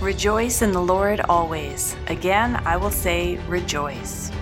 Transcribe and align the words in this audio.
Rejoice 0.00 0.62
in 0.62 0.72
the 0.72 0.80
Lord 0.80 1.20
always. 1.28 1.94
Again, 2.06 2.56
I 2.64 2.78
will 2.78 2.90
say, 2.90 3.36
rejoice. 3.48 4.32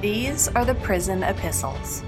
These 0.00 0.48
are 0.48 0.64
the 0.64 0.74
prison 0.76 1.22
epistles. 1.22 2.02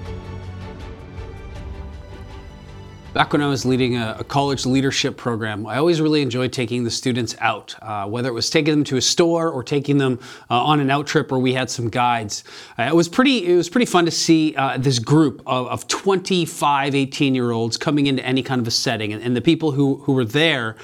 Back 3.13 3.31
when 3.31 3.43
I 3.43 3.47
was 3.47 3.63
leading 3.63 3.97
a, 3.97 4.15
a, 4.21 4.23
college 4.23 4.65
leadership 4.65 5.17
program, 5.17 5.67
I 5.67 5.77
always 5.77 6.01
really 6.01 6.23
enjoyed 6.23 6.51
taking 6.51 6.83
the 6.83 6.89
students 6.89 7.35
out, 7.39 7.75
uh, 7.79 8.07
whether 8.07 8.27
it 8.27 8.33
was 8.33 8.49
taking 8.49 8.73
them 8.73 8.83
to 8.85 8.97
a 8.97 9.01
store 9.01 9.51
or 9.51 9.61
taking 9.61 9.99
them 9.99 10.19
uh, 10.49 10.59
on 10.59 10.79
an 10.79 10.89
out 10.89 11.05
trip 11.05 11.29
where 11.29 11.39
we 11.39 11.53
had 11.53 11.69
some 11.69 11.89
guides. 11.89 12.43
Uh, 12.79 12.83
it 12.83 12.95
was 12.95 13.07
pretty. 13.07 13.45
It 13.45 13.55
was 13.55 13.69
pretty 13.69 13.85
fun 13.85 14.05
to 14.05 14.11
see 14.11 14.55
uh, 14.55 14.79
this 14.79 14.97
group 14.97 15.43
of, 15.45 15.67
of 15.67 15.87
25, 15.87 16.95
18 16.95 17.35
year 17.35 17.51
olds 17.51 17.77
coming 17.77 18.07
into 18.07 18.25
any 18.25 18.41
kind 18.41 18.59
of 18.59 18.65
a 18.65 18.71
setting, 18.71 19.13
and, 19.13 19.21
and 19.21 19.35
the 19.37 19.41
people 19.41 19.73
who 19.73 19.97
who 19.97 20.13
were 20.13 20.25
there 20.25 20.75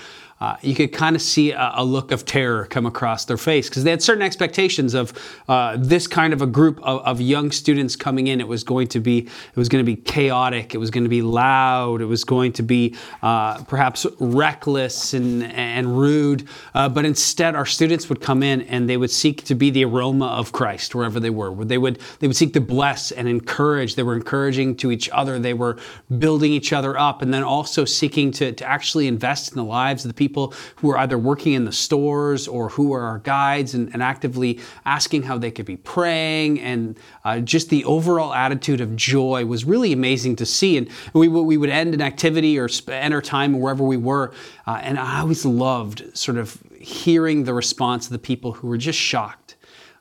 uh, 0.41 0.55
you 0.61 0.73
could 0.73 0.93
kind 0.93 1.17
of 1.17 1.21
see 1.21 1.51
a, 1.51 1.71
a, 1.75 1.83
look 1.83 2.11
of 2.13 2.23
terror 2.23 2.65
come 2.65 2.85
across 2.85 3.25
their 3.25 3.35
face 3.35 3.67
because 3.67 3.83
they 3.83 3.91
had 3.91 4.01
certain 4.01 4.21
expectations 4.21 4.93
of 4.93 5.11
uh, 5.49 5.75
this 5.77 6.07
kind 6.07 6.31
of 6.31 6.41
a 6.41 6.47
group 6.47 6.79
of, 6.81 7.01
of, 7.01 7.19
young 7.19 7.51
students 7.51 7.97
coming 7.97 8.27
in. 8.27 8.39
It 8.39 8.47
was 8.47 8.63
going 8.63 8.87
to 8.89 9.01
be 9.01 9.17
it 9.17 9.55
was 9.55 9.67
going 9.67 9.83
to 9.83 9.95
be 9.95 9.97
chaotic. 9.97 10.73
It 10.73 10.77
was 10.77 10.91
going 10.91 11.03
to 11.03 11.09
be 11.09 11.21
loud. 11.21 11.99
It 11.99 12.05
was 12.05 12.23
going 12.23 12.53
to 12.53 12.63
be 12.63 12.95
uh, 13.21 13.61
perhaps 13.65 14.05
reckless 14.19 15.13
and 15.13 15.43
and 15.43 15.99
rude. 15.99 16.47
Uh, 16.73 16.87
but 16.87 17.03
instead, 17.03 17.55
our 17.55 17.65
students 17.65 18.07
would 18.07 18.21
come 18.21 18.41
in 18.41 18.61
and 18.61 18.89
they 18.89 18.95
would 18.95 19.11
seek 19.11 19.43
to 19.43 19.55
be 19.55 19.69
the 19.71 19.83
aroma 19.83 20.27
of 20.27 20.53
Christ 20.53 20.95
wherever 20.95 21.19
they 21.19 21.29
were. 21.29 21.53
They 21.65 21.77
would 21.77 21.99
they 22.19 22.27
would 22.27 22.37
seek 22.37 22.53
to 22.53 22.61
bless 22.61 23.11
and 23.11 23.27
encourage. 23.27 23.95
They 23.95 24.03
were 24.03 24.15
encouraging 24.15 24.77
to 24.77 24.91
each 24.91 25.09
other. 25.09 25.37
They 25.37 25.53
were 25.53 25.77
building 26.17 26.53
each 26.53 26.71
other 26.71 26.97
up, 26.97 27.21
and 27.21 27.33
then 27.33 27.43
also 27.43 27.83
seeking 27.83 28.31
to 28.31 28.53
to 28.53 28.65
actually 28.65 29.07
invest 29.07 29.51
in 29.51 29.57
the 29.57 29.65
lives 29.65 30.05
of 30.05 30.09
the 30.09 30.13
people 30.13 30.28
people 30.29 30.53
who 30.75 30.91
are 30.91 30.97
either 30.99 31.17
working 31.17 31.53
in 31.53 31.65
the 31.65 31.71
stores 31.71 32.47
or 32.47 32.69
who 32.69 32.93
are 32.93 33.01
our 33.01 33.17
guides 33.19 33.73
and, 33.73 33.91
and 33.93 34.03
actively 34.03 34.59
asking 34.85 35.23
how 35.23 35.39
they 35.39 35.49
could 35.49 35.65
be 35.65 35.77
praying. 35.77 36.59
And 36.59 36.97
uh, 37.25 37.39
just 37.39 37.69
the 37.69 37.83
overall 37.85 38.31
attitude 38.31 38.79
of 38.79 38.95
joy 38.95 39.45
was 39.45 39.65
really 39.65 39.91
amazing 39.91 40.35
to 40.35 40.45
see. 40.45 40.77
And 40.77 40.87
we, 41.13 41.27
we 41.27 41.57
would 41.57 41.71
end 41.71 41.95
an 41.95 42.01
activity 42.01 42.59
or 42.59 42.67
spend 42.67 43.11
our 43.11 43.23
time 43.23 43.59
wherever 43.59 43.83
we 43.83 43.97
were. 43.97 44.31
Uh, 44.67 44.79
and 44.83 44.99
I 44.99 45.21
always 45.21 45.45
loved 45.45 46.15
sort 46.15 46.37
of 46.37 46.61
hearing 46.79 47.45
the 47.45 47.53
response 47.55 48.05
of 48.05 48.11
the 48.11 48.19
people 48.19 48.53
who 48.53 48.67
were 48.67 48.77
just 48.77 48.99
shocked 48.99 49.55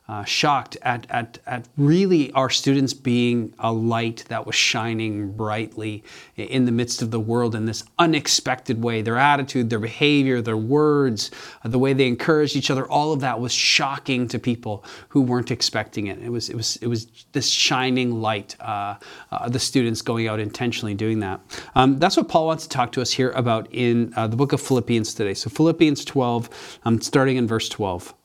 uh, 0.09 0.23
shocked 0.23 0.75
at, 0.81 1.05
at, 1.11 1.37
at 1.45 1.67
really 1.77 2.31
our 2.31 2.49
students 2.49 2.95
being 2.95 3.53
a 3.59 3.71
light 3.71 4.25
that 4.27 4.43
was 4.43 4.55
shining 4.55 5.31
brightly 5.31 6.03
in 6.35 6.65
the 6.65 6.71
midst 6.71 7.03
of 7.03 7.11
the 7.11 7.19
world 7.19 7.53
in 7.53 7.67
this 7.67 7.83
unexpected 7.99 8.81
way. 8.81 9.03
Their 9.03 9.17
attitude, 9.17 9.69
their 9.69 9.77
behavior, 9.77 10.41
their 10.41 10.57
words, 10.57 11.29
uh, 11.63 11.69
the 11.69 11.77
way 11.77 11.93
they 11.93 12.07
encouraged 12.07 12.55
each 12.55 12.71
other, 12.71 12.87
all 12.87 13.13
of 13.13 13.19
that 13.19 13.39
was 13.39 13.51
shocking 13.51 14.27
to 14.29 14.39
people 14.39 14.83
who 15.09 15.21
weren't 15.21 15.51
expecting 15.51 16.07
it. 16.07 16.17
It 16.23 16.29
was, 16.29 16.49
it 16.49 16.55
was, 16.55 16.77
it 16.77 16.87
was 16.87 17.05
this 17.33 17.47
shining 17.47 18.19
light, 18.19 18.55
uh, 18.59 18.95
uh 19.31 19.47
the 19.47 19.59
students 19.59 20.01
going 20.01 20.27
out 20.27 20.39
intentionally 20.39 20.95
doing 20.95 21.19
that. 21.19 21.39
Um, 21.75 21.99
that's 21.99 22.17
what 22.17 22.27
Paul 22.27 22.47
wants 22.47 22.63
to 22.63 22.69
talk 22.69 22.91
to 22.93 23.01
us 23.03 23.11
here 23.11 23.29
about 23.31 23.67
in 23.71 24.11
uh, 24.15 24.25
the 24.25 24.35
book 24.35 24.53
of 24.53 24.61
Philippians 24.61 25.13
today. 25.13 25.35
So, 25.35 25.51
Philippians 25.51 26.03
12, 26.03 26.79
um, 26.85 26.99
starting 26.99 27.37
in 27.37 27.45
verse 27.45 27.69
12. 27.69 28.15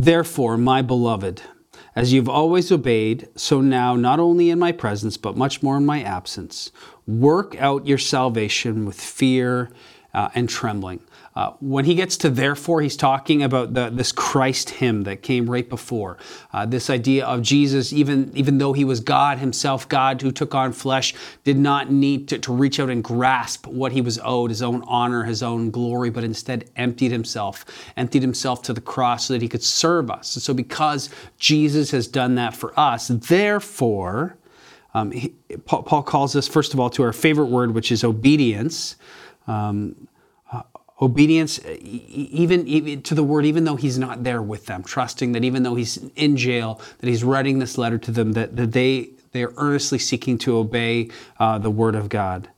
Therefore, 0.00 0.56
my 0.56 0.80
beloved, 0.80 1.42
as 1.96 2.12
you've 2.12 2.28
always 2.28 2.70
obeyed, 2.70 3.28
so 3.34 3.60
now, 3.60 3.96
not 3.96 4.20
only 4.20 4.48
in 4.48 4.56
my 4.56 4.70
presence, 4.70 5.16
but 5.16 5.36
much 5.36 5.60
more 5.60 5.76
in 5.76 5.84
my 5.84 6.04
absence, 6.04 6.70
work 7.08 7.60
out 7.60 7.88
your 7.88 7.98
salvation 7.98 8.86
with 8.86 9.00
fear 9.00 9.72
uh, 10.18 10.28
and 10.34 10.48
trembling. 10.48 10.98
Uh, 11.36 11.52
when 11.60 11.84
he 11.84 11.94
gets 11.94 12.16
to 12.16 12.28
therefore, 12.28 12.80
he's 12.80 12.96
talking 12.96 13.44
about 13.44 13.72
the, 13.72 13.88
this 13.90 14.10
Christ 14.10 14.70
hymn 14.70 15.04
that 15.04 15.22
came 15.22 15.48
right 15.48 15.68
before. 15.68 16.18
Uh, 16.52 16.66
this 16.66 16.90
idea 16.90 17.24
of 17.24 17.40
Jesus, 17.40 17.92
even, 17.92 18.32
even 18.34 18.58
though 18.58 18.72
he 18.72 18.84
was 18.84 18.98
God 18.98 19.38
himself, 19.38 19.88
God 19.88 20.20
who 20.20 20.32
took 20.32 20.56
on 20.56 20.72
flesh, 20.72 21.14
did 21.44 21.56
not 21.56 21.92
need 21.92 22.26
to, 22.30 22.38
to 22.40 22.52
reach 22.52 22.80
out 22.80 22.90
and 22.90 23.04
grasp 23.04 23.68
what 23.68 23.92
he 23.92 24.00
was 24.00 24.18
owed, 24.24 24.50
his 24.50 24.60
own 24.60 24.82
honor, 24.88 25.22
his 25.22 25.40
own 25.40 25.70
glory, 25.70 26.10
but 26.10 26.24
instead 26.24 26.68
emptied 26.74 27.12
himself, 27.12 27.64
emptied 27.96 28.22
himself 28.22 28.60
to 28.62 28.72
the 28.72 28.80
cross 28.80 29.26
so 29.26 29.34
that 29.34 29.42
he 29.42 29.48
could 29.48 29.62
serve 29.62 30.10
us. 30.10 30.34
And 30.34 30.42
so, 30.42 30.52
because 30.52 31.10
Jesus 31.36 31.92
has 31.92 32.08
done 32.08 32.34
that 32.34 32.56
for 32.56 32.72
us, 32.76 33.06
therefore, 33.06 34.36
um, 34.94 35.12
he, 35.12 35.28
Paul, 35.66 36.02
calls 36.02 36.34
us, 36.34 36.48
first 36.48 36.74
of 36.74 36.80
all, 36.80 36.90
to 36.90 37.04
our 37.04 37.12
favorite 37.12 37.46
word, 37.46 37.72
which 37.72 37.92
is 37.92 38.02
obedience. 38.02 38.96
Um, 39.46 40.08
obedience 41.00 41.60
even, 41.80 42.66
even, 42.66 43.02
to 43.02 43.14
the 43.14 43.22
word 43.22 43.44
even 43.44 43.64
though 43.64 43.76
he's 43.76 43.98
not 43.98 44.24
there 44.24 44.42
with 44.42 44.66
them 44.66 44.82
trusting 44.82 45.32
that 45.32 45.44
even 45.44 45.62
though 45.62 45.74
he's 45.74 45.98
in 46.16 46.36
jail 46.36 46.80
that 46.98 47.08
he's 47.08 47.22
writing 47.22 47.58
this 47.58 47.78
letter 47.78 47.98
to 47.98 48.10
them 48.10 48.32
that, 48.32 48.56
that 48.56 48.72
they 48.72 49.10
they 49.32 49.42
are 49.42 49.52
earnestly 49.58 49.98
seeking 49.98 50.38
to 50.38 50.56
obey 50.56 51.08
uh, 51.38 51.58
the 51.58 51.70
word 51.70 51.94
of 51.94 52.08
god 52.08 52.48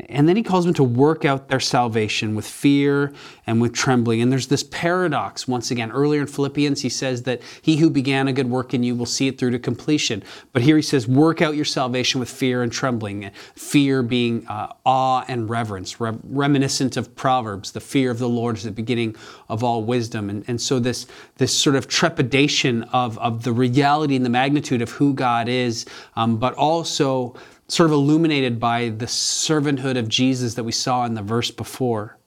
and 0.00 0.28
then 0.28 0.36
he 0.36 0.42
calls 0.42 0.64
them 0.64 0.74
to 0.74 0.84
work 0.84 1.24
out 1.24 1.48
their 1.48 1.60
salvation 1.60 2.34
with 2.34 2.46
fear 2.46 3.12
and 3.46 3.60
with 3.60 3.72
trembling. 3.72 4.20
And 4.20 4.32
there's 4.32 4.48
this 4.48 4.64
paradox 4.64 5.46
once 5.46 5.70
again. 5.70 5.92
Earlier 5.92 6.20
in 6.20 6.26
Philippians, 6.26 6.82
he 6.82 6.88
says 6.88 7.22
that 7.22 7.40
he 7.62 7.76
who 7.76 7.90
began 7.90 8.26
a 8.26 8.32
good 8.32 8.50
work 8.50 8.74
in 8.74 8.82
you 8.82 8.96
will 8.96 9.06
see 9.06 9.28
it 9.28 9.38
through 9.38 9.52
to 9.52 9.58
completion. 9.58 10.24
But 10.52 10.62
here 10.62 10.74
he 10.74 10.82
says, 10.82 11.06
work 11.06 11.40
out 11.40 11.54
your 11.54 11.64
salvation 11.64 12.18
with 12.18 12.28
fear 12.28 12.62
and 12.62 12.72
trembling. 12.72 13.30
Fear 13.54 14.02
being 14.02 14.46
uh, 14.48 14.72
awe 14.84 15.24
and 15.28 15.48
reverence, 15.48 16.00
re- 16.00 16.18
reminiscent 16.24 16.96
of 16.96 17.14
Proverbs. 17.14 17.70
The 17.70 17.80
fear 17.80 18.10
of 18.10 18.18
the 18.18 18.28
Lord 18.28 18.56
is 18.56 18.64
the 18.64 18.72
beginning 18.72 19.14
of 19.48 19.62
all 19.62 19.84
wisdom. 19.84 20.28
And, 20.28 20.44
and 20.48 20.60
so 20.60 20.80
this, 20.80 21.06
this 21.36 21.56
sort 21.56 21.76
of 21.76 21.86
trepidation 21.86 22.82
of, 22.84 23.16
of 23.18 23.44
the 23.44 23.52
reality 23.52 24.16
and 24.16 24.24
the 24.24 24.30
magnitude 24.30 24.82
of 24.82 24.90
who 24.90 25.14
God 25.14 25.48
is, 25.48 25.86
um, 26.16 26.36
but 26.36 26.54
also 26.54 27.36
sort 27.68 27.88
of 27.88 27.92
illuminated 27.92 28.60
by 28.60 28.90
the 28.90 29.06
servanthood 29.06 29.96
of 29.96 30.08
Jesus 30.08 30.54
that 30.54 30.64
we 30.64 30.72
saw 30.72 31.04
in 31.04 31.14
the 31.14 31.22
verse 31.22 31.50
before. 31.50 32.18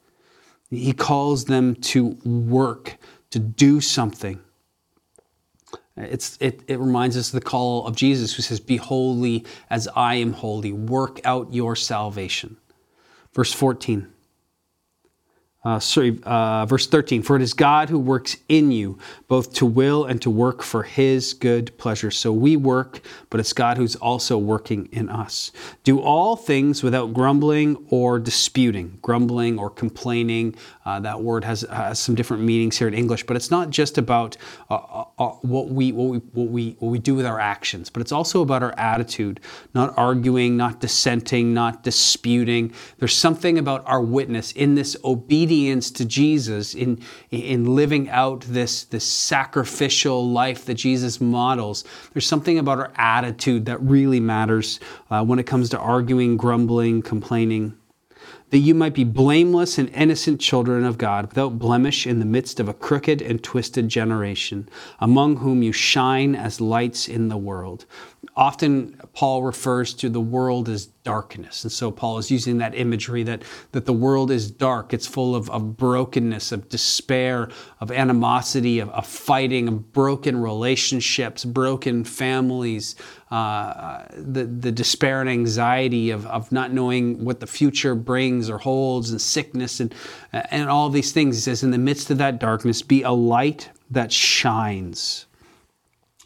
He 0.69 0.93
calls 0.93 1.45
them 1.45 1.75
to 1.75 2.17
work, 2.25 2.97
to 3.29 3.39
do 3.39 3.79
something. 3.79 4.39
It's, 5.95 6.37
it, 6.39 6.61
it 6.67 6.79
reminds 6.79 7.17
us 7.17 7.29
of 7.29 7.33
the 7.33 7.45
call 7.45 7.87
of 7.87 7.95
Jesus 7.95 8.35
who 8.35 8.43
says, 8.43 8.59
Be 8.59 8.77
holy 8.77 9.45
as 9.69 9.87
I 9.95 10.15
am 10.15 10.33
holy. 10.33 10.71
Work 10.71 11.21
out 11.25 11.53
your 11.53 11.75
salvation. 11.75 12.57
Verse 13.33 13.53
14. 13.53 14.07
Uh, 15.67 15.79
sorry, 15.81 16.17
uh, 16.23 16.65
verse 16.65 16.87
13. 16.87 17.21
For 17.21 17.35
it 17.35 17.41
is 17.41 17.53
God 17.53 17.89
who 17.89 17.99
works 17.99 18.37
in 18.47 18.71
you, 18.71 18.97
both 19.27 19.51
to 19.55 19.65
will 19.65 20.05
and 20.05 20.21
to 20.21 20.29
work 20.29 20.63
for 20.63 20.83
his 20.83 21.33
good 21.33 21.77
pleasure. 21.77 22.09
So 22.09 22.31
we 22.31 22.55
work, 22.55 23.01
but 23.29 23.41
it's 23.41 23.51
God 23.51 23.75
who's 23.75 23.97
also 23.97 24.37
working 24.37 24.87
in 24.93 25.09
us. 25.09 25.51
Do 25.83 25.99
all 25.99 26.37
things 26.37 26.83
without 26.83 27.13
grumbling 27.13 27.85
or 27.89 28.17
disputing. 28.17 28.97
Grumbling 29.01 29.59
or 29.59 29.69
complaining, 29.69 30.55
uh, 30.85 31.01
that 31.01 31.21
word 31.21 31.43
has, 31.43 31.65
has 31.69 31.99
some 31.99 32.15
different 32.15 32.43
meanings 32.43 32.77
here 32.77 32.87
in 32.87 32.93
English, 32.93 33.25
but 33.25 33.35
it's 33.35 33.51
not 33.51 33.69
just 33.69 33.97
about 33.97 34.37
uh, 34.69 34.75
uh, 34.75 35.05
uh, 35.19 35.29
what, 35.41 35.67
we, 35.67 35.91
what, 35.91 36.07
we, 36.07 36.17
what, 36.31 36.47
we, 36.47 36.77
what 36.79 36.89
we 36.91 36.99
do 36.99 37.13
with 37.13 37.25
our 37.25 37.41
actions, 37.41 37.89
but 37.89 37.99
it's 37.99 38.13
also 38.13 38.41
about 38.41 38.63
our 38.63 38.73
attitude. 38.77 39.41
Not 39.73 39.93
arguing, 39.97 40.55
not 40.55 40.79
dissenting, 40.79 41.53
not 41.53 41.83
disputing. 41.83 42.73
There's 42.99 43.13
something 43.13 43.59
about 43.59 43.85
our 43.85 44.01
witness 44.01 44.53
in 44.53 44.75
this 44.75 44.95
obedience 45.03 45.56
obedience 45.57 45.89
to 45.91 46.05
Jesus, 46.05 46.75
in, 46.75 47.01
in 47.31 47.75
living 47.75 48.09
out 48.09 48.41
this, 48.41 48.83
this 48.85 49.05
sacrificial 49.05 50.29
life 50.29 50.65
that 50.65 50.75
Jesus 50.75 51.19
models, 51.19 51.83
there's 52.13 52.27
something 52.27 52.59
about 52.59 52.77
our 52.77 52.91
attitude 52.95 53.65
that 53.65 53.81
really 53.81 54.19
matters 54.19 54.79
uh, 55.09 55.23
when 55.23 55.39
it 55.39 55.43
comes 55.43 55.69
to 55.69 55.79
arguing, 55.79 56.37
grumbling, 56.37 57.01
complaining 57.01 57.75
that 58.49 58.59
you 58.59 58.73
might 58.73 58.93
be 58.93 59.03
blameless 59.03 59.77
and 59.77 59.89
innocent 59.89 60.39
children 60.39 60.85
of 60.85 60.97
God, 60.97 61.27
without 61.27 61.59
blemish 61.59 62.07
in 62.07 62.19
the 62.19 62.25
midst 62.25 62.59
of 62.59 62.69
a 62.69 62.73
crooked 62.73 63.21
and 63.21 63.43
twisted 63.43 63.89
generation, 63.89 64.69
among 64.99 65.37
whom 65.37 65.61
you 65.61 65.73
shine 65.73 66.33
as 66.33 66.61
lights 66.61 67.09
in 67.09 67.27
the 67.27 67.37
world. 67.37 67.85
Often, 68.37 69.01
Paul 69.13 69.43
refers 69.43 69.93
to 69.95 70.09
the 70.09 70.21
world 70.21 70.69
as 70.69 70.85
darkness. 70.85 71.63
And 71.63 71.71
so, 71.71 71.91
Paul 71.91 72.19
is 72.19 72.31
using 72.31 72.59
that 72.59 72.75
imagery 72.75 73.23
that, 73.23 73.43
that 73.71 73.85
the 73.85 73.93
world 73.93 74.31
is 74.31 74.49
dark. 74.49 74.93
It's 74.93 75.07
full 75.07 75.35
of, 75.35 75.49
of 75.49 75.75
brokenness, 75.75 76.51
of 76.51 76.69
despair, 76.69 77.49
of 77.81 77.91
animosity, 77.91 78.79
of, 78.79 78.89
of 78.89 79.05
fighting, 79.07 79.67
of 79.67 79.91
broken 79.91 80.39
relationships, 80.41 81.43
broken 81.43 82.03
families, 82.03 82.95
uh, 83.29 84.05
the, 84.15 84.45
the 84.45 84.71
despair 84.71 85.21
and 85.21 85.29
anxiety 85.29 86.11
of, 86.11 86.25
of 86.27 86.51
not 86.51 86.71
knowing 86.71 87.23
what 87.23 87.39
the 87.39 87.47
future 87.47 87.95
brings 87.95 88.49
or 88.49 88.57
holds, 88.57 89.11
and 89.11 89.21
sickness, 89.21 89.79
and, 89.79 89.93
and 90.31 90.69
all 90.69 90.89
these 90.89 91.11
things. 91.11 91.35
He 91.35 91.41
says, 91.41 91.63
In 91.63 91.71
the 91.71 91.77
midst 91.77 92.09
of 92.09 92.17
that 92.19 92.39
darkness, 92.39 92.81
be 92.81 93.01
a 93.03 93.11
light 93.11 93.69
that 93.91 94.11
shines 94.11 95.27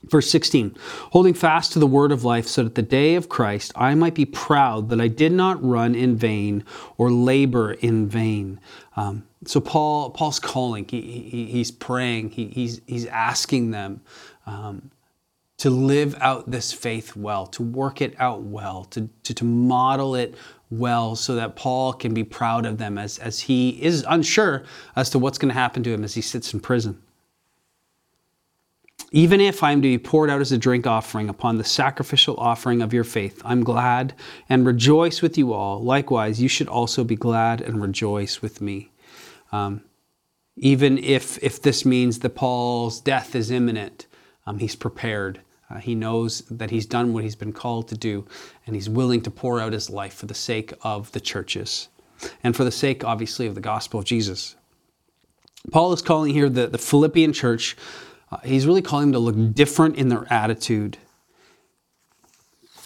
Verse 0.03 0.29
16, 0.31 0.75
holding 1.11 1.35
fast 1.35 1.73
to 1.73 1.79
the 1.79 1.85
word 1.85 2.11
of 2.11 2.23
life, 2.23 2.47
so 2.47 2.63
that 2.63 2.73
the 2.73 2.81
day 2.81 3.13
of 3.13 3.29
Christ 3.29 3.71
I 3.75 3.93
might 3.93 4.15
be 4.15 4.25
proud 4.25 4.89
that 4.89 4.99
I 4.99 5.07
did 5.07 5.31
not 5.31 5.63
run 5.63 5.93
in 5.93 6.15
vain 6.15 6.63
or 6.97 7.11
labor 7.11 7.73
in 7.73 8.07
vain. 8.07 8.59
Um, 8.95 9.27
so 9.45 9.61
Paul, 9.61 10.09
Paul's 10.09 10.39
calling. 10.39 10.87
He, 10.89 11.01
he 11.01 11.45
he's 11.45 11.69
praying. 11.69 12.31
He, 12.31 12.47
he's 12.47 12.81
he's 12.87 13.05
asking 13.05 13.71
them 13.71 14.01
um, 14.47 14.89
to 15.61 15.69
live 15.69 16.15
out 16.19 16.49
this 16.49 16.73
faith 16.73 17.15
well, 17.15 17.45
to 17.45 17.61
work 17.61 18.01
it 18.01 18.15
out 18.17 18.41
well, 18.41 18.85
to 18.85 19.07
to, 19.21 19.33
to 19.35 19.45
model 19.45 20.15
it 20.15 20.33
well, 20.71 21.15
so 21.15 21.35
that 21.35 21.55
Paul 21.55 21.93
can 21.93 22.15
be 22.15 22.23
proud 22.23 22.65
of 22.65 22.79
them 22.79 22.97
as 22.97 23.19
as 23.19 23.41
he 23.41 23.69
is 23.83 24.03
unsure 24.09 24.63
as 24.95 25.11
to 25.11 25.19
what's 25.19 25.37
going 25.37 25.53
to 25.53 25.59
happen 25.59 25.83
to 25.83 25.93
him 25.93 26.03
as 26.03 26.15
he 26.15 26.21
sits 26.21 26.51
in 26.51 26.61
prison. 26.61 26.99
Even 29.11 29.39
if 29.39 29.61
I 29.61 29.71
am 29.71 29.83
to 29.83 29.87
be 29.87 29.99
poured 29.99 30.31
out 30.31 30.41
as 30.41 30.51
a 30.51 30.57
drink 30.57 30.87
offering 30.87 31.29
upon 31.29 31.59
the 31.59 31.63
sacrificial 31.63 32.37
offering 32.37 32.81
of 32.81 32.91
your 32.91 33.03
faith, 33.03 33.39
I'm 33.45 33.63
glad 33.63 34.15
and 34.49 34.65
rejoice 34.65 35.21
with 35.21 35.37
you 35.37 35.53
all. 35.53 35.83
Likewise, 35.83 36.41
you 36.41 36.47
should 36.47 36.69
also 36.69 37.03
be 37.03 37.15
glad 37.15 37.61
and 37.61 37.79
rejoice 37.79 38.41
with 38.41 38.61
me. 38.61 38.89
Um, 39.51 39.83
even 40.55 40.97
if, 40.97 41.37
if 41.43 41.61
this 41.61 41.85
means 41.85 42.19
that 42.19 42.35
Paul's 42.35 42.99
death 42.99 43.35
is 43.35 43.51
imminent, 43.51 44.07
um, 44.47 44.57
he's 44.57 44.75
prepared. 44.75 45.41
Uh, 45.71 45.79
he 45.79 45.95
knows 45.95 46.41
that 46.49 46.69
he's 46.69 46.85
done 46.85 47.13
what 47.13 47.23
he's 47.23 47.35
been 47.35 47.53
called 47.53 47.87
to 47.87 47.97
do, 47.97 48.25
and 48.65 48.75
he's 48.75 48.89
willing 48.89 49.21
to 49.21 49.31
pour 49.31 49.59
out 49.61 49.73
his 49.73 49.89
life 49.89 50.13
for 50.13 50.25
the 50.25 50.33
sake 50.33 50.73
of 50.81 51.11
the 51.11 51.19
churches 51.19 51.87
and 52.43 52.55
for 52.55 52.63
the 52.63 52.71
sake, 52.71 53.03
obviously, 53.03 53.47
of 53.47 53.55
the 53.55 53.61
gospel 53.61 53.99
of 53.99 54.05
Jesus. 54.05 54.55
Paul 55.71 55.93
is 55.93 56.01
calling 56.01 56.33
here 56.33 56.49
the, 56.49 56.67
the 56.67 56.77
Philippian 56.77 57.33
church 57.33 57.77
uh, 58.31 58.37
he's 58.43 58.65
really 58.65 58.81
calling 58.81 59.11
them 59.11 59.13
to 59.13 59.19
look 59.19 59.53
different 59.53 59.97
in 59.97 60.07
their 60.07 60.25
attitude, 60.31 60.97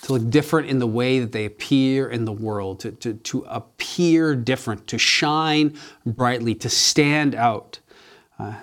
to 0.02 0.14
look 0.14 0.30
different 0.30 0.70
in 0.70 0.80
the 0.80 0.88
way 0.88 1.20
that 1.20 1.32
they 1.32 1.46
appear 1.46 2.10
in 2.10 2.26
the 2.26 2.32
world, 2.32 2.80
to, 2.80 2.92
to, 2.92 3.14
to 3.14 3.46
appear 3.48 4.36
different, 4.36 4.88
to 4.88 4.98
shine 4.98 5.78
brightly, 6.06 6.56
to 6.56 6.70
stand 6.70 7.36
out. 7.36 7.80
Uh, 8.40 8.56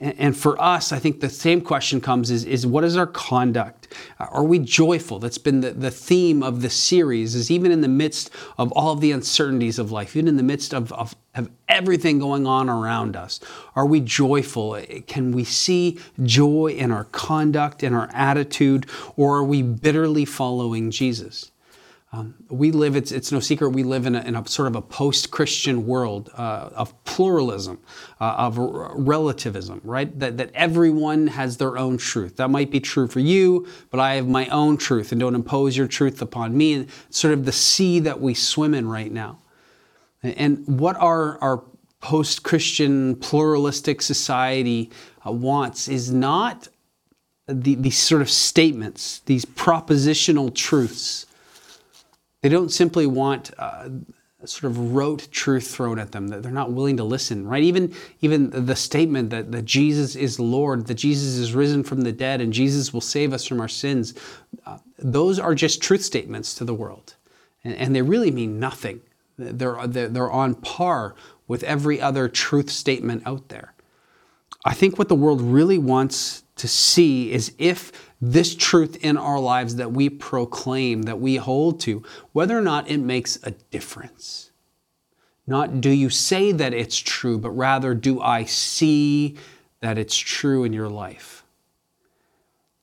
and 0.00 0.34
for 0.34 0.60
us, 0.60 0.92
I 0.92 0.98
think 0.98 1.20
the 1.20 1.28
same 1.28 1.60
question 1.60 2.00
comes 2.00 2.30
is, 2.30 2.44
is 2.44 2.66
what 2.66 2.84
is 2.84 2.96
our 2.96 3.06
conduct? 3.06 3.88
Uh, 4.18 4.28
are 4.30 4.44
we 4.44 4.58
joyful? 4.58 5.18
That's 5.18 5.36
been 5.36 5.60
the, 5.60 5.72
the 5.72 5.90
theme 5.90 6.42
of 6.42 6.62
the 6.62 6.70
series, 6.70 7.34
is 7.34 7.50
even 7.50 7.70
in 7.70 7.82
the 7.82 7.88
midst 7.88 8.30
of 8.56 8.72
all 8.72 8.92
of 8.92 9.02
the 9.02 9.12
uncertainties 9.12 9.78
of 9.78 9.92
life, 9.92 10.16
even 10.16 10.26
in 10.26 10.38
the 10.38 10.42
midst 10.42 10.72
of, 10.72 10.90
of, 10.92 11.14
of 11.34 11.50
everything 11.68 12.18
going 12.18 12.46
on 12.46 12.70
around 12.70 13.14
us, 13.14 13.40
are 13.76 13.84
we 13.84 14.00
joyful? 14.00 14.72
Uh, 14.72 14.84
can 15.06 15.32
we 15.32 15.44
see 15.44 15.98
joy 16.22 16.68
in 16.68 16.90
our 16.90 17.04
conduct, 17.04 17.82
in 17.82 17.92
our 17.92 18.08
attitude, 18.14 18.86
or 19.18 19.36
are 19.36 19.44
we 19.44 19.60
bitterly 19.60 20.24
following 20.24 20.90
Jesus? 20.90 21.52
Um, 22.12 22.34
we 22.48 22.72
live, 22.72 22.96
it's, 22.96 23.12
it's 23.12 23.30
no 23.30 23.38
secret, 23.38 23.68
we 23.68 23.84
live 23.84 24.04
in 24.04 24.16
a, 24.16 24.20
in 24.22 24.34
a 24.34 24.46
sort 24.48 24.66
of 24.66 24.74
a 24.74 24.82
post 24.82 25.30
Christian 25.30 25.86
world 25.86 26.28
uh, 26.36 26.70
of 26.74 27.04
pluralism, 27.04 27.78
uh, 28.20 28.34
of 28.36 28.58
relativism, 28.58 29.80
right? 29.84 30.18
That, 30.18 30.36
that 30.38 30.50
everyone 30.52 31.28
has 31.28 31.56
their 31.56 31.78
own 31.78 31.98
truth. 31.98 32.36
That 32.36 32.50
might 32.50 32.72
be 32.72 32.80
true 32.80 33.06
for 33.06 33.20
you, 33.20 33.68
but 33.90 34.00
I 34.00 34.14
have 34.14 34.26
my 34.26 34.48
own 34.48 34.76
truth 34.76 35.12
and 35.12 35.20
don't 35.20 35.36
impose 35.36 35.76
your 35.76 35.86
truth 35.86 36.20
upon 36.20 36.56
me. 36.56 36.72
And 36.72 36.88
sort 37.10 37.32
of 37.32 37.44
the 37.44 37.52
sea 37.52 38.00
that 38.00 38.20
we 38.20 38.34
swim 38.34 38.74
in 38.74 38.88
right 38.88 39.12
now. 39.12 39.38
And 40.24 40.66
what 40.66 40.96
our, 40.96 41.38
our 41.38 41.62
post 42.00 42.42
Christian 42.42 43.14
pluralistic 43.16 44.02
society 44.02 44.90
uh, 45.24 45.30
wants 45.30 45.86
is 45.86 46.12
not 46.12 46.66
the, 47.46 47.76
these 47.76 47.98
sort 47.98 48.20
of 48.20 48.30
statements, 48.30 49.20
these 49.26 49.44
propositional 49.44 50.52
truths 50.52 51.26
they 52.42 52.48
don't 52.48 52.70
simply 52.70 53.06
want 53.06 53.50
uh, 53.58 53.88
sort 54.44 54.70
of 54.70 54.94
rote 54.94 55.30
truth 55.30 55.68
thrown 55.68 55.98
at 55.98 56.12
them 56.12 56.28
that 56.28 56.42
they're 56.42 56.50
not 56.50 56.72
willing 56.72 56.96
to 56.96 57.04
listen, 57.04 57.46
right? 57.46 57.62
Even 57.62 57.94
even 58.20 58.50
the 58.66 58.76
statement 58.76 59.30
that, 59.30 59.52
that 59.52 59.64
Jesus 59.64 60.16
is 60.16 60.40
Lord, 60.40 60.86
that 60.86 60.94
Jesus 60.94 61.36
is 61.36 61.54
risen 61.54 61.84
from 61.84 62.02
the 62.02 62.12
dead, 62.12 62.40
and 62.40 62.52
Jesus 62.52 62.92
will 62.92 63.02
save 63.02 63.32
us 63.32 63.46
from 63.46 63.60
our 63.60 63.68
sins. 63.68 64.14
Uh, 64.64 64.78
those 64.98 65.38
are 65.38 65.54
just 65.54 65.82
truth 65.82 66.02
statements 66.02 66.54
to 66.54 66.64
the 66.64 66.74
world, 66.74 67.14
and, 67.64 67.74
and 67.74 67.94
they 67.94 68.02
really 68.02 68.30
mean 68.30 68.58
nothing. 68.58 69.00
They're, 69.38 69.86
they're 69.86 70.08
they're 70.08 70.30
on 70.30 70.54
par 70.54 71.14
with 71.46 71.62
every 71.64 72.00
other 72.00 72.28
truth 72.28 72.70
statement 72.70 73.22
out 73.26 73.48
there. 73.48 73.74
I 74.64 74.74
think 74.74 74.98
what 74.98 75.08
the 75.08 75.14
world 75.14 75.40
really 75.40 75.78
wants 75.78 76.44
to 76.56 76.68
see 76.68 77.32
is 77.32 77.54
if 77.58 77.92
this 78.20 78.54
truth 78.54 79.02
in 79.02 79.16
our 79.16 79.40
lives 79.40 79.76
that 79.76 79.92
we 79.92 80.10
proclaim, 80.10 81.02
that 81.02 81.20
we 81.20 81.36
hold 81.36 81.80
to, 81.80 82.02
whether 82.32 82.56
or 82.56 82.62
not 82.62 82.90
it 82.90 82.98
makes 82.98 83.38
a 83.42 83.52
difference. 83.52 84.50
Not 85.46 85.80
do 85.80 85.90
you 85.90 86.10
say 86.10 86.52
that 86.52 86.74
it's 86.74 86.98
true, 86.98 87.38
but 87.38 87.50
rather 87.50 87.94
do 87.94 88.20
I 88.20 88.44
see 88.44 89.36
that 89.80 89.96
it's 89.96 90.16
true 90.16 90.64
in 90.64 90.72
your 90.72 90.90
life? 90.90 91.44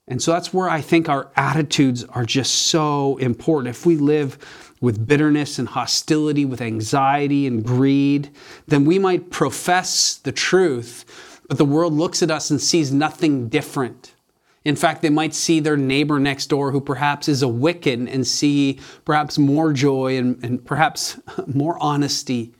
And 0.07 0.21
so 0.21 0.31
that's 0.31 0.53
where 0.53 0.69
I 0.69 0.81
think 0.81 1.09
our 1.09 1.31
attitudes 1.35 2.03
are 2.05 2.25
just 2.25 2.53
so 2.53 3.17
important. 3.17 3.75
If 3.75 3.85
we 3.85 3.97
live 3.97 4.73
with 4.79 5.05
bitterness 5.05 5.59
and 5.59 5.67
hostility, 5.67 6.45
with 6.45 6.61
anxiety 6.61 7.45
and 7.45 7.63
greed, 7.63 8.31
then 8.67 8.85
we 8.85 8.99
might 8.99 9.31
profess 9.31 10.15
the 10.15 10.31
truth, 10.31 11.36
but 11.47 11.57
the 11.57 11.65
world 11.65 11.93
looks 11.93 12.21
at 12.21 12.31
us 12.31 12.49
and 12.49 12.61
sees 12.61 12.91
nothing 12.91 13.49
different. 13.49 14.13
In 14.65 14.75
fact, 14.75 15.01
they 15.01 15.09
might 15.09 15.33
see 15.33 15.61
their 15.61 15.77
neighbor 15.77 16.19
next 16.19 16.47
door 16.47 16.71
who 16.71 16.81
perhaps 16.81 17.29
is 17.29 17.41
a 17.41 17.47
Wiccan 17.47 18.13
and 18.13 18.27
see 18.27 18.79
perhaps 19.05 19.37
more 19.37 19.71
joy 19.71 20.17
and, 20.17 20.43
and 20.43 20.65
perhaps 20.65 21.17
more 21.47 21.81
honesty, 21.81 22.53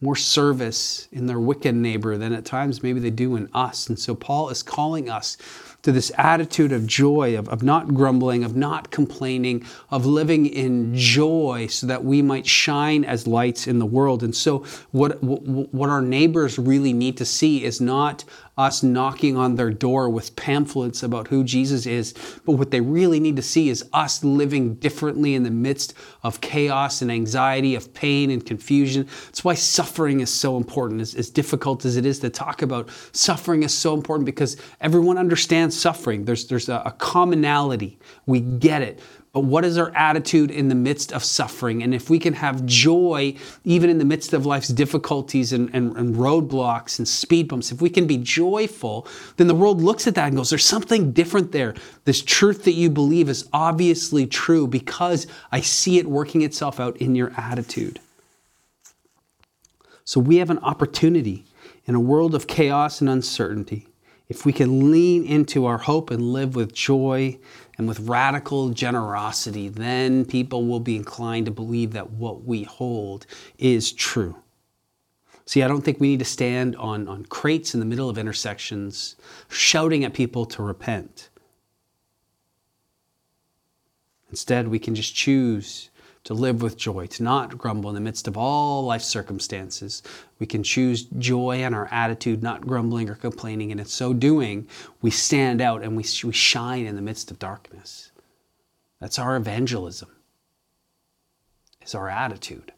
more 0.00 0.14
service 0.14 1.08
in 1.10 1.26
their 1.26 1.38
Wiccan 1.38 1.76
neighbor 1.76 2.16
than 2.16 2.32
at 2.32 2.44
times 2.44 2.84
maybe 2.84 3.00
they 3.00 3.10
do 3.10 3.34
in 3.34 3.48
us. 3.52 3.88
And 3.88 3.98
so 3.98 4.14
Paul 4.14 4.48
is 4.50 4.62
calling 4.62 5.10
us 5.10 5.36
to 5.82 5.92
this 5.92 6.12
attitude 6.16 6.72
of 6.72 6.86
joy, 6.86 7.36
of, 7.36 7.48
of 7.48 7.62
not 7.62 7.94
grumbling, 7.94 8.44
of 8.44 8.54
not 8.54 8.90
complaining, 8.90 9.64
of 9.90 10.06
living 10.06 10.46
in 10.46 10.94
joy 10.94 11.66
so 11.68 11.86
that 11.86 12.04
we 12.04 12.22
might 12.22 12.46
shine 12.46 13.04
as 13.04 13.26
lights 13.26 13.66
in 13.66 13.78
the 13.78 13.86
world. 13.86 14.22
And 14.22 14.34
so, 14.34 14.64
what, 14.92 15.22
what 15.22 15.90
our 15.90 16.02
neighbors 16.02 16.58
really 16.58 16.92
need 16.92 17.16
to 17.16 17.24
see 17.24 17.64
is 17.64 17.80
not 17.80 18.24
us 18.58 18.82
knocking 18.82 19.36
on 19.36 19.54
their 19.54 19.70
door 19.70 20.10
with 20.10 20.36
pamphlets 20.36 21.02
about 21.02 21.28
who 21.28 21.42
Jesus 21.42 21.86
is, 21.86 22.12
but 22.44 22.52
what 22.52 22.70
they 22.70 22.82
really 22.82 23.18
need 23.18 23.36
to 23.36 23.42
see 23.42 23.70
is 23.70 23.84
us 23.94 24.22
living 24.22 24.74
differently 24.74 25.34
in 25.34 25.42
the 25.42 25.50
midst 25.50 25.94
of 26.22 26.40
chaos 26.42 27.00
and 27.00 27.10
anxiety, 27.10 27.74
of 27.74 27.94
pain 27.94 28.30
and 28.30 28.44
confusion. 28.44 29.08
That's 29.26 29.42
why 29.42 29.54
suffering 29.54 30.20
is 30.20 30.30
so 30.30 30.58
important. 30.58 31.00
As, 31.00 31.14
as 31.14 31.30
difficult 31.30 31.86
as 31.86 31.96
it 31.96 32.04
is 32.04 32.18
to 32.18 32.28
talk 32.28 32.60
about, 32.60 32.90
suffering 33.12 33.62
is 33.62 33.72
so 33.72 33.94
important 33.94 34.26
because 34.26 34.58
everyone 34.82 35.16
understands 35.16 35.78
suffering. 35.78 36.26
There's, 36.26 36.46
there's 36.46 36.68
a, 36.68 36.82
a 36.84 36.92
commonality. 36.92 37.98
We 38.26 38.40
get 38.40 38.82
it 38.82 39.00
but 39.32 39.44
what 39.44 39.64
is 39.64 39.78
our 39.78 39.90
attitude 39.94 40.50
in 40.50 40.68
the 40.68 40.74
midst 40.74 41.10
of 41.10 41.24
suffering? 41.24 41.82
And 41.82 41.94
if 41.94 42.10
we 42.10 42.18
can 42.18 42.34
have 42.34 42.66
joy 42.66 43.34
even 43.64 43.88
in 43.88 43.96
the 43.96 44.04
midst 44.04 44.34
of 44.34 44.44
life's 44.44 44.68
difficulties 44.68 45.54
and, 45.54 45.70
and, 45.72 45.96
and, 45.96 46.14
roadblocks 46.16 46.98
and 46.98 47.08
speed 47.08 47.48
bumps, 47.48 47.72
if 47.72 47.80
we 47.80 47.88
can 47.88 48.06
be 48.06 48.18
joyful, 48.18 49.06
then 49.38 49.46
the 49.46 49.54
world 49.54 49.80
looks 49.80 50.06
at 50.06 50.14
that 50.16 50.28
and 50.28 50.36
goes, 50.36 50.50
There's 50.50 50.66
something 50.66 51.12
different 51.12 51.50
there. 51.50 51.74
This 52.04 52.22
truth 52.22 52.64
that 52.64 52.72
you 52.72 52.90
believe 52.90 53.30
is 53.30 53.48
obviously 53.54 54.26
true 54.26 54.66
because 54.66 55.26
I 55.50 55.62
see 55.62 55.98
it 55.98 56.06
working 56.06 56.42
itself 56.42 56.78
out 56.78 56.98
in 56.98 57.14
your 57.14 57.32
attitude. 57.38 58.00
So 60.04 60.20
we 60.20 60.36
have 60.36 60.50
an 60.50 60.58
opportunity 60.58 61.46
in 61.86 61.94
a 61.94 62.00
world 62.00 62.34
of 62.34 62.46
chaos 62.46 63.00
and 63.00 63.08
uncertainty. 63.08 63.86
If 64.28 64.46
we 64.46 64.52
can 64.52 64.90
lean 64.90 65.24
into 65.24 65.66
our 65.66 65.78
hope 65.78 66.10
and 66.10 66.32
live 66.32 66.54
with 66.54 66.72
joy 66.72 67.38
and 67.76 67.86
with 67.88 68.00
radical 68.00 68.70
generosity, 68.70 69.68
then 69.68 70.24
people 70.24 70.66
will 70.66 70.80
be 70.80 70.96
inclined 70.96 71.46
to 71.46 71.52
believe 71.52 71.92
that 71.92 72.10
what 72.10 72.44
we 72.44 72.62
hold 72.62 73.26
is 73.58 73.92
true. 73.92 74.36
See, 75.44 75.62
I 75.62 75.68
don't 75.68 75.82
think 75.82 76.00
we 76.00 76.08
need 76.08 76.20
to 76.20 76.24
stand 76.24 76.76
on, 76.76 77.08
on 77.08 77.26
crates 77.26 77.74
in 77.74 77.80
the 77.80 77.86
middle 77.86 78.08
of 78.08 78.16
intersections 78.16 79.16
shouting 79.48 80.04
at 80.04 80.14
people 80.14 80.46
to 80.46 80.62
repent. 80.62 81.28
Instead, 84.30 84.68
we 84.68 84.78
can 84.78 84.94
just 84.94 85.14
choose 85.14 85.90
to 86.24 86.34
live 86.34 86.62
with 86.62 86.76
joy, 86.76 87.06
to 87.06 87.22
not 87.22 87.58
grumble 87.58 87.90
in 87.90 87.94
the 87.94 88.00
midst 88.00 88.28
of 88.28 88.36
all 88.36 88.84
life 88.84 89.02
circumstances. 89.02 90.02
We 90.38 90.46
can 90.46 90.62
choose 90.62 91.04
joy 91.18 91.62
in 91.62 91.74
our 91.74 91.88
attitude, 91.90 92.42
not 92.42 92.66
grumbling 92.66 93.08
or 93.08 93.16
complaining, 93.16 93.72
and 93.72 93.80
in 93.80 93.86
so 93.86 94.12
doing, 94.12 94.68
we 95.00 95.10
stand 95.10 95.60
out 95.60 95.82
and 95.82 95.96
we, 95.96 96.04
we 96.24 96.32
shine 96.32 96.86
in 96.86 96.96
the 96.96 97.02
midst 97.02 97.30
of 97.30 97.38
darkness. 97.38 98.12
That's 99.00 99.18
our 99.18 99.34
evangelism, 99.34 100.10
is 101.84 101.94
our 101.94 102.08
attitude. 102.08 102.72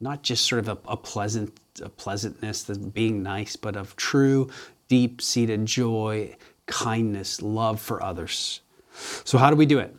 Not 0.00 0.22
just 0.22 0.46
sort 0.46 0.60
of 0.60 0.68
a, 0.68 0.78
a 0.88 0.96
pleasant 0.96 1.58
a 1.82 1.88
pleasantness, 1.88 2.68
of 2.68 2.94
being 2.94 3.22
nice, 3.22 3.56
but 3.56 3.76
of 3.76 3.96
true 3.96 4.48
deep 4.88 5.20
seated 5.20 5.66
joy, 5.66 6.36
kindness, 6.66 7.42
love 7.42 7.80
for 7.80 8.02
others. 8.02 8.60
So, 9.24 9.38
how 9.38 9.50
do 9.50 9.56
we 9.56 9.66
do 9.66 9.78
it? 9.78 9.94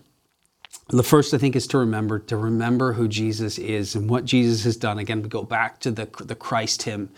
The 0.90 1.04
first, 1.04 1.34
I 1.34 1.40
think, 1.40 1.56
is 1.56 1.66
to 1.68 1.80
remember 1.80 2.20
to 2.20 2.38
remember 2.38 2.94
who 2.94 3.08
Jesus 3.08 3.58
is 3.58 3.96
and 3.96 4.08
what 4.08 4.24
Jesus 4.24 4.64
has 4.66 4.78
done. 4.78 5.00
Again, 5.00 5.24
we 5.24 5.30
go 5.30 5.44
back 5.44 5.80
to 5.80 5.92
the 5.92 6.06
the 6.24 6.36
Christ 6.36 6.84
hymn 6.84 7.10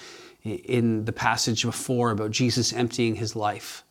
in 0.43 1.03
the 1.03 1.11
passage 1.11 1.63
before 1.63 2.11
about 2.11 2.31
Jesus 2.31 2.71
emptying 2.71 3.15
his 3.15 3.35
life, 3.35 3.83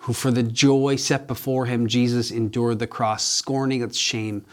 who 0.00 0.12
for 0.12 0.30
the 0.30 0.42
joy 0.42 0.96
set 0.96 1.26
before 1.26 1.64
him, 1.64 1.86
Jesus 1.86 2.30
endured 2.30 2.78
the 2.78 2.86
cross, 2.86 3.24
scorning 3.24 3.80
its 3.80 3.96
shame 3.96 4.44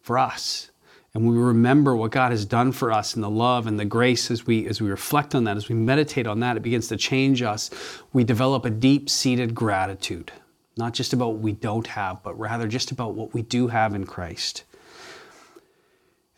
for 0.00 0.16
us. 0.16 0.70
And 1.12 1.28
we 1.28 1.36
remember 1.36 1.96
what 1.96 2.12
God 2.12 2.30
has 2.30 2.44
done 2.44 2.70
for 2.70 2.92
us 2.92 3.14
and 3.14 3.24
the 3.24 3.28
love 3.28 3.66
and 3.66 3.80
the 3.80 3.84
grace 3.84 4.30
as 4.30 4.46
we 4.46 4.68
as 4.68 4.80
we 4.80 4.88
reflect 4.88 5.34
on 5.34 5.42
that, 5.44 5.56
as 5.56 5.68
we 5.68 5.74
meditate 5.74 6.28
on 6.28 6.38
that, 6.38 6.56
it 6.56 6.62
begins 6.62 6.86
to 6.88 6.96
change 6.96 7.42
us. 7.42 7.68
We 8.12 8.22
develop 8.22 8.64
a 8.64 8.70
deep-seated 8.70 9.56
gratitude 9.56 10.30
not 10.76 10.94
just 10.94 11.12
about 11.12 11.28
what 11.28 11.40
we 11.40 11.52
don't 11.52 11.86
have, 11.86 12.22
but 12.22 12.38
rather 12.38 12.66
just 12.66 12.90
about 12.90 13.14
what 13.14 13.34
we 13.34 13.42
do 13.42 13.68
have 13.68 13.94
in 13.94 14.06
Christ. 14.06 14.64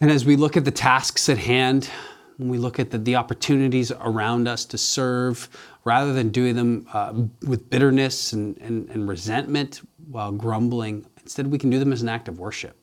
And 0.00 0.10
as 0.10 0.24
we 0.24 0.36
look 0.36 0.56
at 0.56 0.64
the 0.64 0.70
tasks 0.70 1.28
at 1.28 1.38
hand, 1.38 1.88
when 2.36 2.48
we 2.48 2.58
look 2.58 2.80
at 2.80 2.90
the, 2.90 2.98
the 2.98 3.16
opportunities 3.16 3.92
around 3.92 4.48
us 4.48 4.64
to 4.66 4.78
serve, 4.78 5.48
rather 5.84 6.12
than 6.12 6.30
doing 6.30 6.56
them 6.56 6.86
uh, 6.92 7.12
with 7.46 7.70
bitterness 7.70 8.32
and, 8.32 8.58
and, 8.58 8.88
and 8.90 9.08
resentment 9.08 9.80
while 10.10 10.32
grumbling, 10.32 11.06
instead 11.22 11.46
we 11.46 11.58
can 11.58 11.70
do 11.70 11.78
them 11.78 11.92
as 11.92 12.02
an 12.02 12.08
act 12.08 12.28
of 12.28 12.40
worship. 12.40 12.76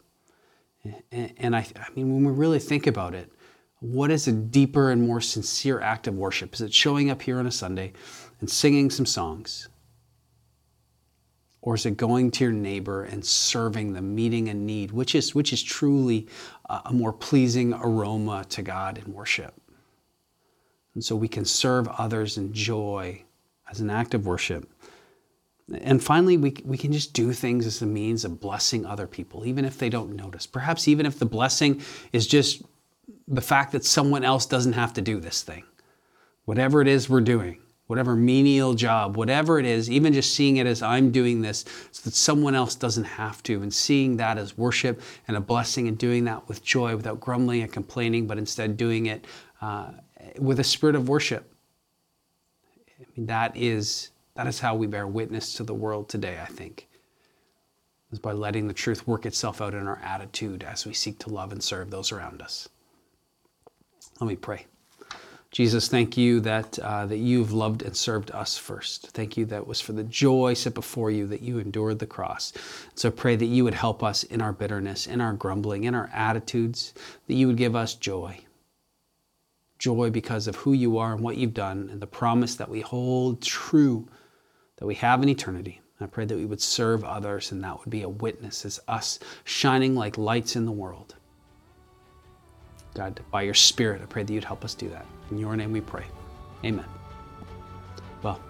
And, 1.12 1.34
and 1.38 1.56
I, 1.56 1.66
I 1.76 1.88
mean, 1.96 2.14
when 2.14 2.24
we 2.24 2.32
really 2.32 2.60
think 2.60 2.88
about 2.88 3.14
it, 3.14 3.32
what 3.82 4.12
is 4.12 4.28
a 4.28 4.32
deeper 4.32 4.92
and 4.92 5.06
more 5.06 5.22
sincere 5.22 5.80
act 5.80 6.08
of 6.08 6.16
worship? 6.16 6.54
Is 6.54 6.62
it 6.62 6.74
showing 6.74 7.10
up 7.10 7.22
here 7.22 7.40
on 7.40 7.48
a 7.48 7.52
Sunday 7.52 7.94
and 8.40 8.50
singing 8.50 8.90
some 8.90 9.06
songs? 9.06 9.70
Or 11.62 11.76
is 11.76 11.86
it 11.86 11.98
going 11.98 12.32
to 12.32 12.46
your 12.46 12.54
neighbor 12.54 13.04
and 13.04 13.24
serving 13.24 13.94
them, 13.94 14.16
meeting 14.16 14.48
a 14.48 14.54
need, 14.54 14.92
which 14.92 15.14
is, 15.14 15.36
which 15.36 15.52
is 15.52 15.62
truly 15.62 16.28
a 16.70 16.94
more 16.94 17.12
pleasing 17.12 17.74
aroma 17.74 18.46
to 18.50 18.62
God 18.62 18.98
in 18.98 19.14
worship? 19.14 19.54
And 20.96 21.04
so 21.04 21.16
we 21.16 21.28
can 21.28 21.46
serve 21.46 21.88
others 21.88 22.38
in 22.38 22.54
joy 22.54 23.24
as 23.70 23.80
an 23.82 23.90
act 23.90 24.14
of 24.14 24.26
worship. 24.26 24.70
And 25.82 26.04
finally, 26.04 26.38
we, 26.38 26.56
we 26.66 26.78
can 26.78 26.92
just 26.92 27.14
do 27.14 27.32
things 27.32 27.66
as 27.66 27.82
a 27.82 27.86
means 27.86 28.26
of 28.26 28.40
blessing 28.40 28.86
other 28.86 29.06
people, 29.06 29.46
even 29.46 29.66
if 29.66 29.78
they 29.78 29.90
don't 29.90 30.16
notice. 30.16 30.48
Perhaps 30.48 30.88
even 30.88 31.06
if 31.06 31.20
the 31.20 31.26
blessing 31.26 31.82
is 32.12 32.26
just 32.26 32.64
the 33.28 33.42
fact 33.42 33.72
that 33.74 33.86
someone 33.86 34.24
else 34.24 34.46
doesn't 34.46 34.74
have 34.74 34.94
to 34.94 35.02
do 35.02 35.20
this 35.20 35.44
thing. 35.44 35.64
Whatever 36.46 36.82
it 36.82 36.88
is 36.88 37.10
we're 37.10 37.22
doing, 37.22 37.62
whatever 37.90 38.16
menial 38.16 38.76
job, 38.76 39.18
whatever 39.18 39.58
it 39.58 39.66
is, 39.66 39.90
even 39.90 40.14
just 40.14 40.36
seeing 40.36 40.58
it 40.58 40.68
as 40.68 40.84
I'm 40.84 41.12
doing 41.12 41.42
this 41.42 41.66
so 41.90 42.04
that 42.04 42.14
someone 42.14 42.54
else 42.54 42.76
doesn't 42.76 43.04
have 43.04 43.42
to, 43.44 43.64
and 43.64 43.74
seeing 43.74 44.18
that 44.18 44.38
as 44.38 44.56
worship 44.56 45.02
and 45.28 45.36
a 45.36 45.40
blessing 45.40 45.88
and 45.88 45.98
doing 45.98 46.26
that 46.26 46.48
with 46.48 46.64
joy 46.64 46.96
without 46.96 47.20
grumbling 47.20 47.64
and 47.64 47.74
complaining, 47.74 48.28
but 48.28 48.38
instead 48.38 48.78
doing 48.78 49.08
it 49.08 49.26
uh, 49.60 49.90
with 50.38 50.60
a 50.60 50.64
spirit 50.64 50.96
of 50.96 51.10
worship. 51.10 51.52
I 53.00 53.06
mean, 53.18 53.26
that 53.26 53.58
is, 53.58 54.12
that 54.36 54.46
is 54.46 54.60
how 54.60 54.76
we 54.76 54.86
bear 54.86 55.08
witness 55.08 55.56
to 55.56 55.64
the 55.64 55.74
world 55.74 56.10
today, 56.10 56.40
I 56.40 56.46
think, 56.46 56.88
is 58.12 58.20
by 58.20 58.34
letting 58.34 58.68
the 58.68 58.74
truth 58.76 59.08
work 59.08 59.26
itself 59.26 59.64
out 59.64 59.74
in 59.74 59.88
our 59.88 60.00
attitude 60.04 60.64
as 60.64 60.86
we 60.86 60.94
seek 60.94 61.18
to 61.22 61.30
love 61.32 61.52
and 61.52 61.64
serve 61.64 61.90
those 61.90 62.12
around 62.12 62.44
us. 62.44 62.70
Let 64.22 64.28
me 64.28 64.36
pray. 64.36 64.68
Jesus, 65.52 65.88
thank 65.88 66.16
you 66.16 66.40
that, 66.42 66.78
uh, 66.78 67.08
that 67.08 67.18
you've 67.18 67.52
loved 67.52 67.82
and 67.82 67.96
served 67.96 68.30
us 68.32 68.56
first. 68.56 69.10
Thank 69.10 69.36
you 69.36 69.46
that 69.46 69.66
was 69.66 69.82
for 69.82 69.94
the 69.94 70.04
joy 70.04 70.54
set 70.54 70.76
before 70.76 71.10
you 71.10 71.26
that 71.28 71.42
you 71.42 71.58
endured 71.58 71.98
the 71.98 72.06
cross. 72.06 72.54
So 72.94 73.10
pray 73.10 73.36
that 73.36 73.46
you 73.46 73.64
would 73.64 73.74
help 73.74 74.04
us 74.04 74.24
in 74.24 74.42
our 74.42 74.54
bitterness, 74.54 75.08
in 75.08 75.22
our 75.22 75.34
grumbling, 75.34 75.86
in 75.86 75.96
our 75.96 76.10
attitudes, 76.14 76.94
that 77.28 77.34
you 77.34 77.48
would 77.48 77.58
give 77.58 77.76
us 77.76 77.96
joy. 77.96 78.40
Joy 79.80 80.12
because 80.12 80.48
of 80.48 80.56
who 80.58 80.74
you 80.74 81.00
are 81.00 81.14
and 81.14 81.24
what 81.24 81.38
you've 81.38 81.56
done 81.56 81.90
and 81.92 82.00
the 82.00 82.08
promise 82.08 82.54
that 82.56 82.70
we 82.70 82.82
hold 82.82 83.42
true 83.42 84.08
that 84.78 84.86
we 84.86 84.96
have 84.96 85.24
in 85.24 85.30
eternity. 85.30 85.82
I 86.02 86.06
pray 86.06 86.26
that 86.26 86.38
we 86.38 86.46
would 86.46 86.62
serve 86.62 87.04
others 87.04 87.52
and 87.52 87.64
that 87.64 87.80
would 87.80 87.90
be 87.90 88.04
a 88.04 88.10
witness 88.10 88.66
as 88.66 88.80
us 88.88 89.20
shining 89.44 89.96
like 89.96 90.18
lights 90.18 90.56
in 90.56 90.66
the 90.66 90.72
world. 90.72 91.16
God, 93.00 93.22
by 93.32 93.44
your 93.44 93.54
Spirit, 93.54 94.02
I 94.02 94.06
pray 94.08 94.24
that 94.24 94.34
you'd 94.34 94.44
help 94.44 94.66
us 94.66 94.74
do 94.74 94.90
that. 94.90 95.06
In 95.32 95.38
your 95.38 95.56
name 95.56 95.72
we 95.72 95.80
pray. 95.80 96.04
Amen. 96.66 96.84
Well, 98.22 98.42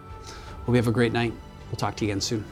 hope 0.66 0.70
you 0.70 0.74
have 0.74 0.88
a 0.88 0.92
great 0.92 1.14
night. 1.14 1.34
We'll 1.68 1.78
talk 1.78 1.96
to 1.98 2.06
you 2.06 2.10
again 2.10 2.20
soon. 2.20 2.44